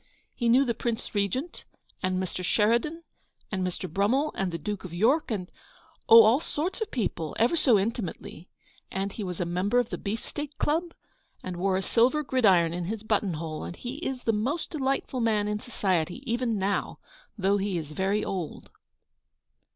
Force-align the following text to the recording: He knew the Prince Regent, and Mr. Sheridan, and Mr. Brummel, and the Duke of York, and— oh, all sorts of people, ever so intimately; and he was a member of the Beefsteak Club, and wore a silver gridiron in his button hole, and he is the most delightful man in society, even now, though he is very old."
He 0.33 0.49
knew 0.49 0.65
the 0.65 0.73
Prince 0.73 1.13
Regent, 1.13 1.63
and 2.01 2.17
Mr. 2.17 2.43
Sheridan, 2.43 3.03
and 3.51 3.63
Mr. 3.63 3.87
Brummel, 3.87 4.31
and 4.33 4.51
the 4.51 4.57
Duke 4.57 4.83
of 4.83 4.95
York, 4.95 5.29
and— 5.29 5.51
oh, 6.09 6.23
all 6.23 6.39
sorts 6.39 6.81
of 6.81 6.89
people, 6.89 7.35
ever 7.37 7.55
so 7.55 7.77
intimately; 7.77 8.49
and 8.89 9.11
he 9.11 9.23
was 9.23 9.39
a 9.39 9.45
member 9.45 9.77
of 9.77 9.89
the 9.91 9.99
Beefsteak 9.99 10.57
Club, 10.57 10.95
and 11.43 11.55
wore 11.55 11.77
a 11.77 11.83
silver 11.83 12.23
gridiron 12.23 12.73
in 12.73 12.85
his 12.85 13.03
button 13.03 13.35
hole, 13.35 13.63
and 13.63 13.75
he 13.75 13.97
is 13.97 14.23
the 14.23 14.33
most 14.33 14.71
delightful 14.71 15.19
man 15.19 15.47
in 15.47 15.59
society, 15.59 16.23
even 16.25 16.57
now, 16.57 16.97
though 17.37 17.57
he 17.57 17.77
is 17.77 17.91
very 17.91 18.25
old." 18.25 18.71